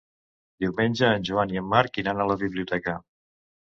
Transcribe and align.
Diumenge 0.65 1.11
en 1.17 1.27
Joan 1.29 1.53
i 1.57 1.61
en 1.63 1.69
Marc 1.75 1.99
iran 2.05 2.25
a 2.25 2.29
la 2.33 2.39
biblioteca. 2.45 2.97